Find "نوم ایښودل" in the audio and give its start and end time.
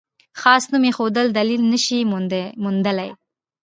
0.71-1.27